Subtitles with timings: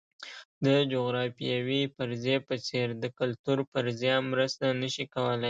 [0.65, 5.39] د جغرافیوي فرضیې په څېر د کلتور فرضیه مرسته نه شي کولای.